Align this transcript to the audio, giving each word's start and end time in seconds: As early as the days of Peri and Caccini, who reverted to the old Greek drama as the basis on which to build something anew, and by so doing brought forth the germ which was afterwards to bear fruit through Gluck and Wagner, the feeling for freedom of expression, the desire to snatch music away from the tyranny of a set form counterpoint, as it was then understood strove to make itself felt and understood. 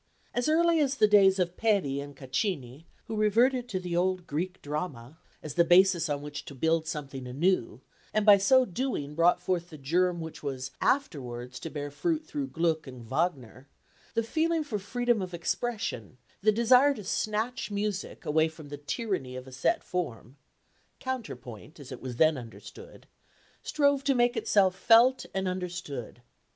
As 0.33 0.49
early 0.49 0.79
as 0.79 0.95
the 0.95 1.07
days 1.07 1.37
of 1.37 1.57
Peri 1.57 1.99
and 1.99 2.17
Caccini, 2.17 2.85
who 3.05 3.15
reverted 3.15 3.69
to 3.69 3.79
the 3.79 3.95
old 3.95 4.25
Greek 4.25 4.59
drama 4.63 5.19
as 5.43 5.53
the 5.53 5.63
basis 5.63 6.09
on 6.09 6.23
which 6.23 6.43
to 6.45 6.55
build 6.55 6.87
something 6.87 7.27
anew, 7.27 7.81
and 8.11 8.25
by 8.25 8.39
so 8.39 8.65
doing 8.65 9.13
brought 9.13 9.39
forth 9.39 9.69
the 9.69 9.77
germ 9.77 10.19
which 10.19 10.41
was 10.41 10.71
afterwards 10.81 11.59
to 11.59 11.69
bear 11.69 11.91
fruit 11.91 12.25
through 12.25 12.47
Gluck 12.47 12.87
and 12.87 13.03
Wagner, 13.05 13.67
the 14.15 14.23
feeling 14.23 14.63
for 14.63 14.79
freedom 14.79 15.21
of 15.21 15.35
expression, 15.35 16.17
the 16.41 16.51
desire 16.51 16.95
to 16.95 17.03
snatch 17.03 17.69
music 17.69 18.25
away 18.25 18.47
from 18.47 18.69
the 18.69 18.77
tyranny 18.79 19.35
of 19.35 19.45
a 19.45 19.51
set 19.51 19.83
form 19.83 20.35
counterpoint, 20.99 21.79
as 21.79 21.91
it 21.91 22.01
was 22.01 22.15
then 22.15 22.39
understood 22.39 23.05
strove 23.61 24.03
to 24.05 24.15
make 24.15 24.35
itself 24.35 24.75
felt 24.75 25.27
and 25.35 25.47
understood. 25.47 26.23